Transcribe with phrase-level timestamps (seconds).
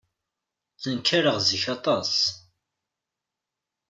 [0.73, 2.13] Ttenkareɣ zik aṭas.